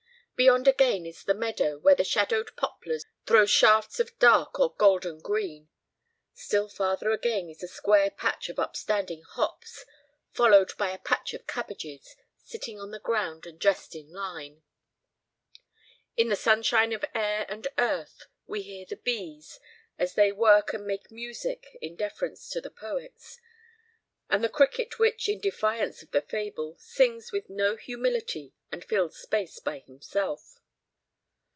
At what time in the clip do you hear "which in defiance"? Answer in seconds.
24.97-26.01